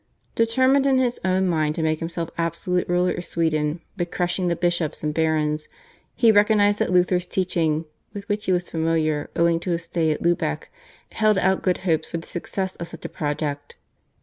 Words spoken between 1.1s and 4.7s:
own mind to make himself absolute ruler of Sweden by crushing the